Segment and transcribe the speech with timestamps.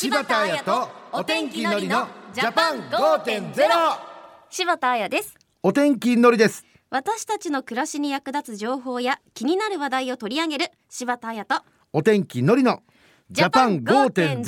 [0.00, 3.52] 柴田彩とお天気のりのジャパン5.0
[4.48, 5.34] 柴田彩です。
[5.60, 6.64] お天気のりです。
[6.88, 11.56] 私たちの暮らしに役立つ情報や気になる話題を取り上げる柴田彩と
[11.92, 12.84] お天気のりの
[13.32, 14.44] ジャパン5.0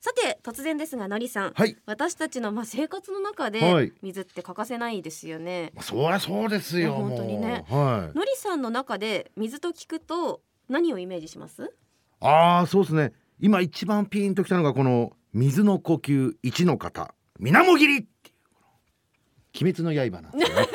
[0.00, 1.76] さて突然ですがのりさん、はい。
[1.84, 3.92] 私たちのまあ生活の中はでい。
[4.00, 7.66] 水って欠かせないですよね、そりゃそうですよ本当にね。
[7.68, 8.16] はい。
[8.16, 10.40] のりさんの中で水と聞くと
[10.70, 11.70] 何をイメージします？
[12.20, 17.14] ああそうですね今一番ピンときたのがこの水の呼吸一の方。
[17.38, 20.66] 水面切りっていう鬼滅の刃なんですよね。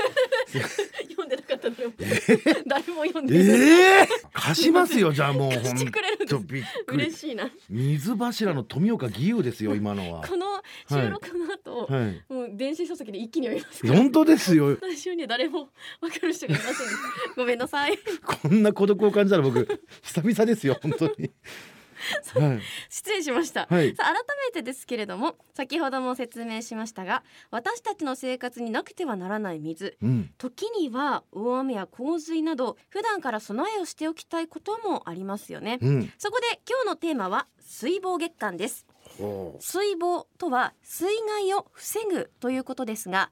[1.09, 1.93] 読んでなかった誰も
[2.67, 6.35] 誰も読んでない、ええ貸しますよ じゃあもう貸してくれるんです。
[6.35, 6.53] ほんと。
[6.53, 7.03] びっくり。
[7.05, 7.49] 嬉しいな。
[7.69, 10.27] 水柱の富岡義勇ですよ今のは。
[10.27, 12.23] この収録の後、はい。
[12.31, 13.87] もう電子書籍で一気に読みます。
[13.87, 14.77] 本当ですよ。
[14.81, 15.69] 私には誰も
[15.99, 16.75] 分かる人がいません
[17.35, 19.67] ごめんなさいこんな孤独を感じたら僕
[20.01, 21.31] 久々ですよ本当に
[22.35, 22.61] はい。
[22.89, 23.95] 失礼しました、はい。
[23.95, 24.15] さあ改
[24.47, 30.33] めてですけれども先ほども説明しましたが私たちの生活になくてはならない水うん。
[30.37, 36.13] 時には大雨や洪水など普段から備えをしておきたいこともありますよね、うん。
[36.17, 38.85] そこで今日のテーマは水防月間です。
[39.17, 43.31] ほ水防とは水害を防ぐということですが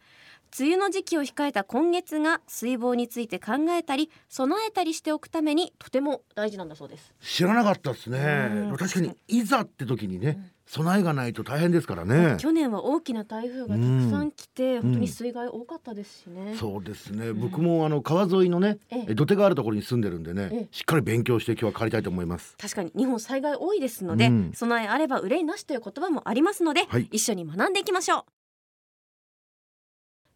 [0.58, 7.14] 梅雨の時期を控えた今月が水防について考えたり備えたりしておくためにとても大事なんだそうです。
[7.22, 8.50] う知らなかったですね。
[8.70, 8.78] うん。
[8.78, 12.38] 確かにいざって時にね備えがないと大変ですからね。
[12.38, 13.78] 去年は大きな台風がたく
[14.12, 17.40] さん来て、本当に水害多かったですしね、そうですね、ん。
[17.40, 19.16] 僕もあの川沿いのねえええ。
[19.16, 20.68] 土手があるところに住んでるんでね、ええ。
[20.72, 22.56] しっかり勉強して今日は帰りたいと思います。
[22.62, 24.52] 確かに日本災害多いですので、うん。
[24.54, 27.08] 備えあれば憂いなしという言葉もありますので、はい。
[27.12, 28.39] 一緒に学んでいきましょう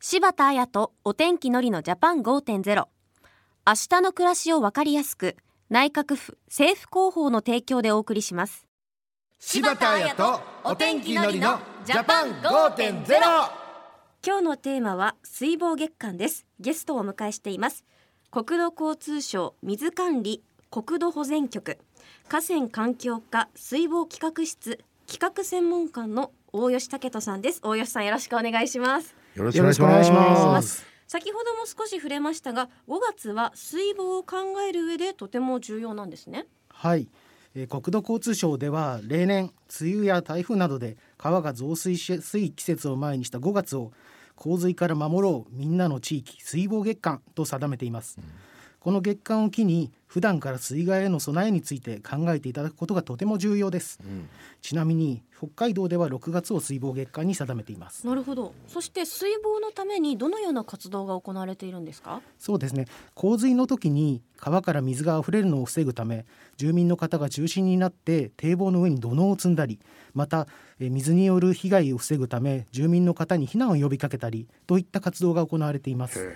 [0.05, 2.85] 柴田彩とお天気のりのジャパン5.0明
[3.65, 5.37] 日の暮らしをわかりやすく
[5.69, 8.67] 内閣府政府広報の提供でお送りします。
[9.39, 13.05] 柴田彩とお天気のりのジャパン5.0
[14.27, 16.45] 今日のテーマは水防月間です。
[16.59, 17.85] ゲストをお迎えしています。
[18.29, 21.77] 国土交通省水管理国土保全局。
[22.27, 27.61] 河川環境課水防企画室企画専門官の大吉武人さんです。
[27.63, 30.85] 大吉さんよろしくお願いしますよろしくお願いします。
[31.07, 36.47] 先ほども少し触れましたが5月は水防を考える上でとても重要なんですね。
[36.69, 37.07] はい、
[37.53, 43.91] えー国土交通省では例年梅雨や台風などで川が増水しやすい季節を前にした5月を
[44.35, 48.17] 洪水から守ろうみんなの地域水防月間と定めています、
[48.83, 53.97] この月間を機に普段から水害への備えについて考えていただくことがとても重要です。
[54.03, 54.27] うん。
[54.61, 58.05] ちなみに北海道では6月を水防月間に定めています。
[58.05, 62.21] なるほどそして水防のためにどのような活動が行われているんですか？
[62.37, 62.85] そうですね。
[63.15, 66.25] 洪水の時に川から水が溢れるのを防ぐため
[66.57, 69.79] 住民の方が中心になって堤防の上に土のうを積んだり
[70.13, 70.45] また
[70.79, 76.29] えー水による被害を防ぐため住民の方に避難を呼びかけたりといった活動が行われています。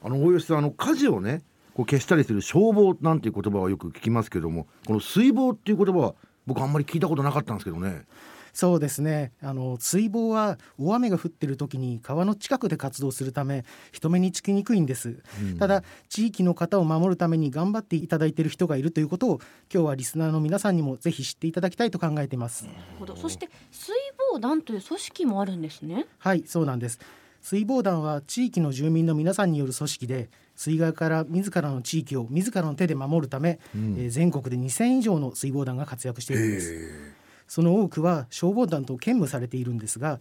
[0.00, 1.42] あの大吉さんあの火事をね
[1.78, 8.04] こう消したりする消防なんていう言葉はよく聞きますけどもこの水防っていう言葉は僕あんまり聞いたことなかったんですけどね。
[8.52, 9.30] そうですね。
[9.40, 15.58] あの水防は大雨が降っている時に川の近くで活動するため人目につきにくいんです、うん。
[15.58, 19.38] ただ地域の方を守るために頑張っていただいている人がいるということを
[19.72, 22.64] 今日はリスナーの皆さんにもぜひ知っていただきたいと考えています。
[22.64, 23.14] なるほど。
[23.14, 23.94] そして水
[24.32, 26.06] 防団という組織もあるんですね。
[26.18, 26.98] はいそうなんです。
[27.40, 33.94] 水防団は地域の住民の皆さんによる組織で水害から自らの地域を自らの手で守るため、うん。
[33.96, 36.74] えー全国で2000以上の水防団が活躍しているんです。
[36.74, 36.78] へ
[37.46, 40.18] その多くは消防団と兼務されているんですが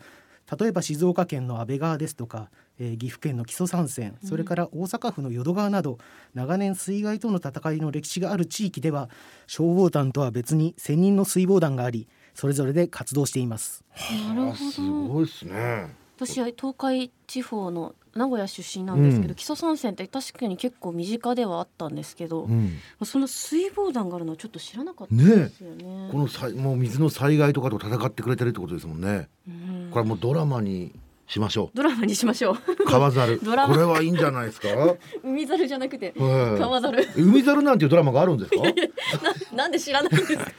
[0.60, 2.50] 例えば静岡県の安倍川ですとか、
[2.80, 5.98] えー岐阜県の木曽山線それから大阪府の淀川など
[6.36, 9.10] 長年水害との戦いの歴史がある地域では
[9.48, 13.84] 消防団とは別に専任の水防団がありそれぞれで活動しています。
[14.28, 19.36] なるほあすどごいですね私は東海地方の名古屋出身なんですけど、うん。
[19.36, 22.80] 木曽山線って確かに結構身近ではあったんですけど、うん。
[23.06, 26.10] その水防団があるのはちょっと知らなかったですよね。
[26.12, 29.30] このさもう水の災害とかと戦ってくれてるってことですもんね。
[29.48, 29.88] うん。
[29.92, 30.94] これはもうドラマに
[31.28, 32.56] しましょドラマにしましょう。
[32.56, 34.70] う川猿これはいいんじゃないですか？
[34.70, 37.06] はい海猿じゃなくて川猿。
[37.16, 38.64] 海猿なんていうドラマがあるんですか？
[39.54, 40.52] ななんで知らないんですか？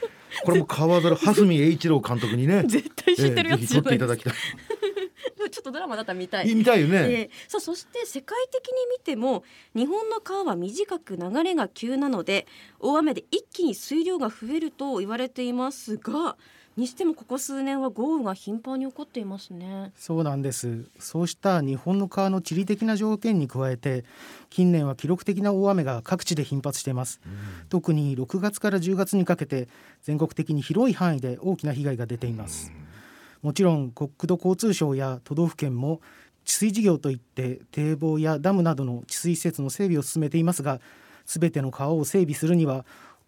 [0.45, 2.63] これも川猿 蓮見栄一郎監督にね。
[2.67, 4.31] 絶対知ってるやつええぜひ撮ってじゃないいですか。
[4.31, 4.68] ただきたい
[5.49, 6.55] ちょっとドラマだったら見たい。
[6.55, 9.43] 見たいよね、えーさあそして世界的に見ても
[9.75, 12.47] 日本の川は短く流れが急なので
[12.79, 16.37] 大雨で一気に水量が増えると言われていますが
[16.77, 19.91] にしてもここ数年は豪雨が頻繁に起こっていますね。
[19.97, 20.85] そうなんです。
[20.97, 24.05] そうした日本の川の地理的な条件に加えて
[24.49, 27.19] 近年は記録的な大雨が各地で頻発しています、
[27.67, 29.67] 特に6月から10月にかけて
[30.03, 32.88] 全国的に広い範囲で大きな被害が出ています、うん
[33.41, 36.01] もちろん国土交通省や都道府県も
[36.45, 40.81] 治水事業といって堤防やダムなどの治水施設の整備を進めていますが
[41.25, 42.85] 全ての川を整備するには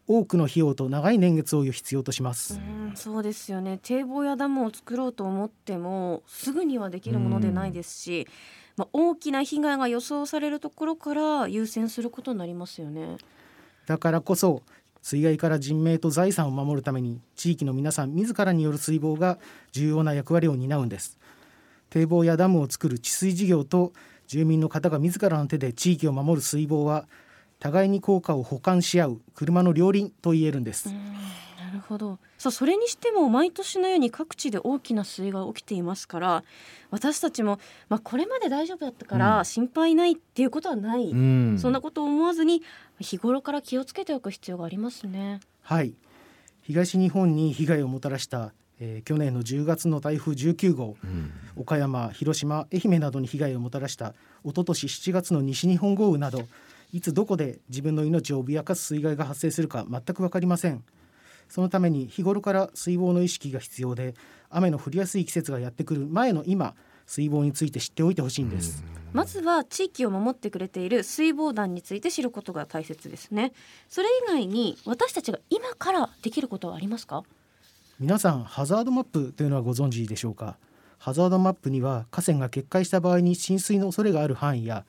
[0.08, 8.28] 多くの費用と長い年月を必要としますうんそうですよね堤防やダムを作ろうと思ってもすぐにはできるものでないですし、
[8.76, 13.18] まあ、大きな被害が予想されるところから優先することになりますよね。
[13.86, 14.64] だからこそ
[15.02, 19.40] 水害から人命と財産を守るために地域の皆さん自らによる水防が
[19.72, 21.18] 重要な役割を担うんです。
[21.90, 23.92] 堤防やダムを作る治水事業と
[24.28, 27.06] 住民の方が自らの手で地域を守る水防は
[27.60, 30.90] 互いに効果を補完し合う車の両輪と言えるんです、
[31.72, 32.20] なるほど。
[32.38, 36.44] さあそれにしても毎年のように各地で大きな水害が起きていますから
[36.90, 41.58] 私たちも、まあ、これまで大丈夫だったから心配ないっていうことはない、うん。
[41.58, 42.62] そんなことを思わずに
[43.00, 45.40] 日頃から気をつけておく必要がありますね。
[45.62, 45.94] はい。
[46.64, 48.52] 東日本に被害をもたらした、
[48.82, 50.98] えー去年の10月の台風19号。
[51.02, 51.32] うん。
[51.56, 54.14] 岡山広島愛媛などに被害をもたらした
[54.44, 56.48] 一昨年7月の西日本豪雨など
[56.94, 60.84] いつどこで自分の命を脅かす水害が発生するか全く分かりません
[61.52, 64.16] そのために日頃から水防の意識が必要で
[64.50, 66.76] 雨の降りやすい季節がやってくる前の今
[67.06, 73.52] 水防について知っておいてほしいんです、まずは地域を守ってくれている水防団について知ることが大切ですね。
[73.90, 77.24] それ以外に私たちが今からできることはありますか？
[78.00, 80.56] 皆さんハザードマップというのはご存知でしょうか？
[81.00, 84.86] ハザードマップには河川が決壊した場合に浸水の恐れがある範囲や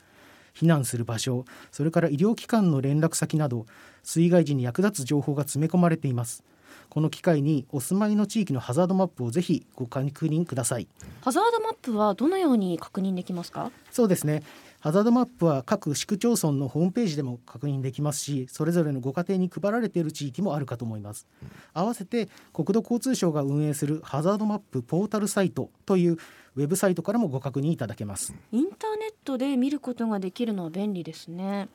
[0.54, 3.66] 避難する場所それから医療機関の連絡先など
[4.02, 6.44] 水害時に役立つ情報が詰め込まれています。
[6.88, 10.87] この機会にお住まいの地域のハザードマップをぜひご確認ください。
[11.22, 13.70] ハザードマップはどのように確認できますか？
[13.90, 14.43] そうですね
[14.82, 21.29] ハザードマップは各市区町村のホームページでも確認できますしそれぞれのご家庭に配られている地域もあるかと思います。
[21.73, 26.17] 合わせて国土交通省が運営するハザードマップポータルサイトという
[26.56, 28.34] ウェブサイトからもご確認いただけます。
[28.50, 31.69] インターネットで見ることができるのは便利ですね。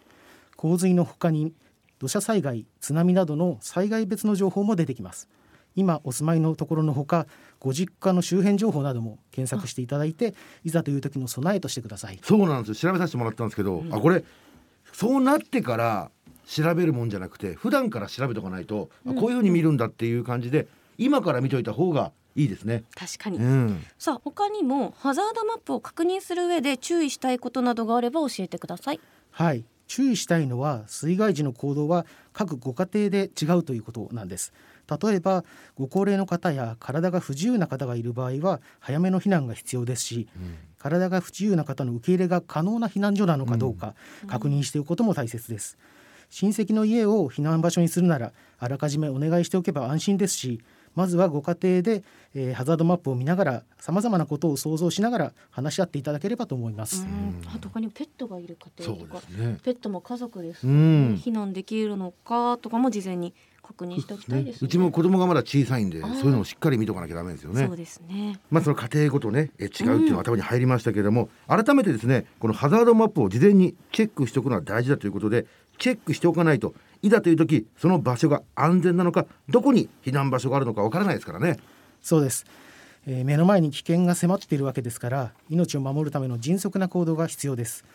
[0.58, 1.54] 洪水の他に
[2.00, 5.30] 土砂災害津波などの災害別の情報も出てきます
[5.78, 7.28] 今お住まいのところのほか
[7.60, 10.34] ご実家の周辺情報なども検索していただいて
[10.66, 12.20] いざという時の備えとしてください。
[12.22, 12.92] そうなんですよ。
[12.92, 14.26] 調べさせてもらったんですけど、あこれ
[14.92, 16.12] そうなってから
[16.46, 22.84] 調べるもんじゃなくて普段から調べとかないと、あこういうふうに見るんだっていう感じで今から見といた方がいいですね。
[22.96, 23.38] 確かに。
[23.38, 29.00] うん、さあ他にもハザードマップを確認する上で注意したいことなどがあれば教えてください。
[29.32, 29.64] はい。
[29.88, 34.54] 注意したいのは水害時の行動は各ご家庭で違うということなんです
[34.90, 35.44] 例えば
[35.76, 40.28] ご高齢の方や体が不自由な方がいる場合は早めの避難が必要ですし
[40.78, 43.96] 体が不自由な方の受け入れが可能な避難所なのかどうか
[44.28, 45.78] 確認しておくことも大切です。
[46.30, 50.62] 親戚の家を避難場所にするならあらかじめお願いしておけば安心ですし
[50.94, 52.04] まずはご家庭で、
[52.34, 57.04] えーハザードマップを見ながらさまざまなことを想像しながら話し合っていただければと思います。
[57.04, 57.42] うん。
[57.54, 59.58] あと他にもペットがいる家庭とかね。
[59.64, 61.16] ペットも家族ですね、うん。
[61.24, 63.36] 避難できるのかとかも事前に
[63.68, 64.66] 確認しておきたいですね。
[64.66, 67.78] うちも子供がまだ小さいんでそういうのをしっかり見とかなきゃダメですよねそう。
[67.78, 68.40] ですね。
[68.50, 75.46] まあその家庭ごとねえ違うっていうのが頭に入りましたけれども、改めてですねこのハザードマップを事前にチェックしておくのは大事だということで
[75.78, 81.58] チェックしておかないといざという時その場所が安全なのかどこに避難場所があるのかわからないですからね。
[82.02, 82.46] そうです、
[83.06, 87.86] えー目の前に危険が迫っているわけですから命を守るための迅速な行動が必要です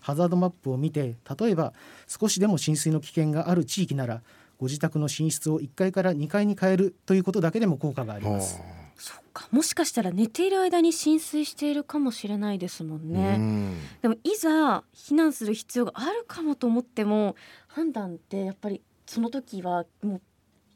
[0.00, 1.72] ハザードマップを見て例えば
[2.08, 4.20] 少しでも浸水の危険がある地域なら
[4.62, 8.60] ご自宅の寝室を1階から2階に変えるということだけでも効果があります。
[8.96, 9.48] そっか。
[9.50, 13.38] もしかしたら寝ている間に浸水しているかもしれないですもんうね。
[13.38, 13.76] ん。
[14.02, 17.34] でもいざ避難する必要があるかもと思っても
[17.66, 20.20] 判断ってやっぱりその時はもう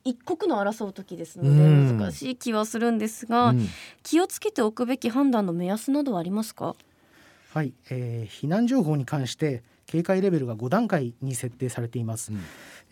[0.03, 1.99] 一刻の争う時ですのでうん。
[2.01, 3.69] 難しい気はするんですが、うん。
[4.03, 6.75] 気をつけておくべき判断の目安などはありますか？
[7.55, 12.41] はい、えー避難情報に関して警戒レベルが5段階に設定されています、うん。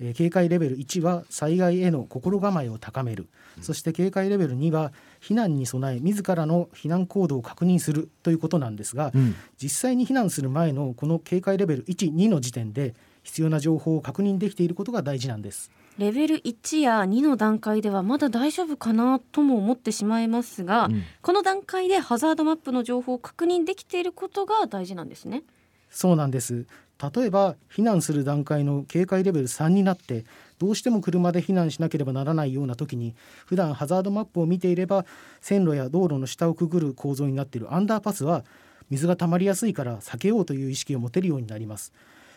[0.00, 3.28] えー警戒レベル1は災害への心構えを高める、
[3.60, 9.34] そして警戒レベル2は避難に備え自らの避難行動を確認するということなんですが、うん。
[9.60, 15.70] 実際に避難する前のこの警戒レベル12の時点で必要な情報を確認できていることが大事なんです。
[15.98, 21.02] レベル1や2の段階ではまだ大丈夫かなとも思ってしまいますが、うん。
[21.22, 25.44] この段階でハザードマップの情報を確認できていることが大事なんですね。
[25.90, 26.66] そうなんです
[27.02, 30.24] 例えば避難する段階の警戒レベル3になって
[30.58, 33.14] どうしても車で避難しなければならないような時に
[33.46, 35.04] 普段ハザードマップを見ていれば
[35.40, 38.44] 線路や道路の下をくぐる構造になっているアンダーパスは
[38.90, 41.92] 水が溜まりやすいから避けようという意識を持てるようになります。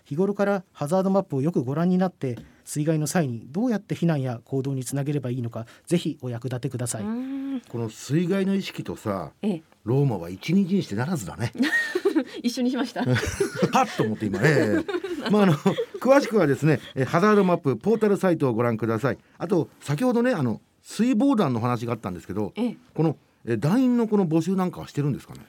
[0.07, 11.51] 日頃からハザードマップをよくご覧になって水害の際にどうやって避難や行動につなげればいいのかぜひお役立てください、この水害の意識とさええ、ローマは一日にしてならずだね
[12.43, 13.03] 一緒にしました。
[13.71, 14.39] パッと思って今。
[14.41, 14.83] え
[15.27, 15.31] え。
[15.31, 15.53] まああの
[15.99, 19.17] 詳しくはですねえハザードマップポータルサイトをご覧ください。
[19.37, 25.41] あと先ほどねあの水防団の話があったんですけどええ、このえ団員のこの募集なんかはしてるんですかね？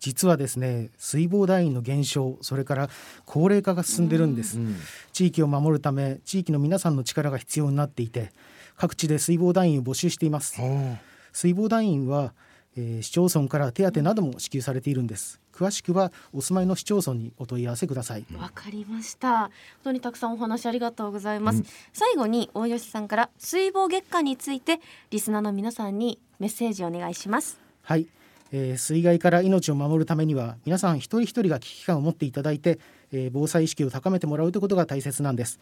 [0.00, 2.90] 実はですね水防団員の減少それから
[3.24, 4.76] 高齢化が進んでるんです、うん。
[5.12, 8.32] 地域を守るため地域の皆さんの力が必要になっていて
[8.76, 10.56] 各地で水防団員を募集しています。
[10.58, 10.98] あ。
[11.32, 12.34] 水防団員は、
[12.76, 18.24] えー市町村から手当なども支給されているんです詳しくはお住まいの市町村にお問い合わせください。
[18.38, 19.40] わかりました。
[19.40, 19.50] 本
[19.84, 21.62] 当にたくさんお話ありがとうございます。
[21.92, 24.80] 最後に大吉さんから水防月間について
[25.10, 27.60] リスナーの皆さんにメッセージをお願いします。
[27.82, 28.06] はい、
[28.50, 32.78] えー水害から命を守るためには皆さん一人一人が危機感を持っていただいて、
[33.12, 35.60] えー防災意識を高めてもらうということが大切なんです、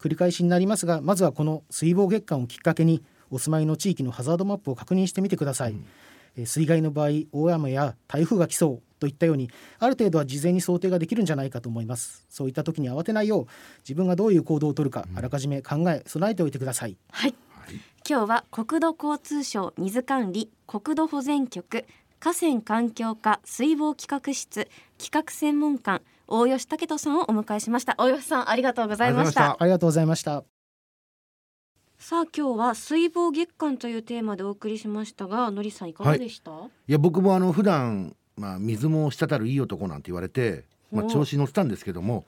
[0.00, 5.76] 繰り返しになりますがまずはこの水防月間をきっかけにお住まいの地域のハザードマップを確認してみてください、
[6.36, 12.24] えー水害の場合大雨や台風が来そうといったようにある程度は事前に想定ができるんじゃないかと思います。
[12.28, 13.46] そういった時に慌てないよう
[13.80, 16.96] 自分がどういう行動を取るかあらかじめ考え備えておいてください。
[17.10, 17.34] はい。
[18.08, 21.84] 今日は国土交通省水管理国土保全局
[22.18, 27.94] 河川環境課水防企画室企画専門官大吉武人さんをお迎えしました。
[27.98, 29.56] 大吉さんありがとうございました。
[29.58, 30.44] ありがとうございまありがとうございました。
[31.98, 42.24] さあ今日は水防月間というテーマでお送りしましたがのりさんいかがでした、いや僕もあの普段まあ水も滴るいい男なんて言われて、まあ、お調子に乗ってたんですけども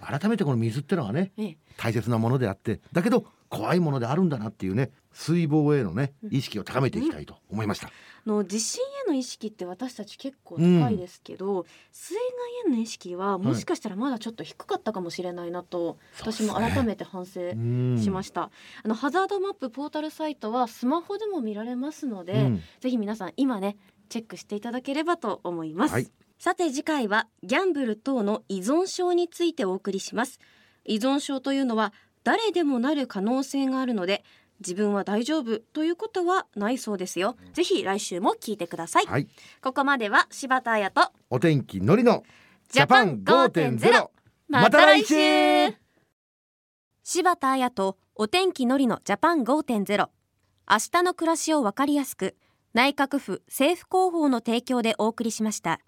[0.00, 1.56] 改めてこの水ってのはねええ。
[1.76, 7.90] 大切なものであってだけど怖いものであるんだなっていうね水防へのね意識を高めていきたいと思いました。
[8.28, 12.16] の地震への意識って私たち結構高いですけど、水
[12.64, 16.50] 害への意識はもしかしたらまだちょっと低かったかもしれないなと、そうですね。
[16.50, 17.98] 私も改めて反省うん。
[18.00, 18.50] しました、
[18.84, 22.62] あのハザードマップポータルサイトはスマホでも見られますので、うん。
[22.80, 23.76] ぜひ皆さん今ね
[24.08, 26.10] チェックしていただければと思います、はい。
[26.38, 30.38] さて次回はギャンブル等の依存症についてお送りします。
[30.84, 31.92] 依存症というのは
[32.24, 34.24] 誰でもなる可能性があるので
[34.60, 37.36] 自分は大丈夫ということはないそうですよ。
[37.52, 39.28] ぜひ来週も聞いてください、はい。
[39.62, 42.24] ここまでは柴田彩とお天気のりの
[42.70, 44.08] ジャパン5.0
[44.48, 45.76] また来週。
[47.04, 50.08] 柴田彩とお天気のりのジャパン5.0
[50.70, 52.36] 明日の暮らしをわかりやすく
[52.74, 55.80] 内閣府政府広報の提供でお送りしました。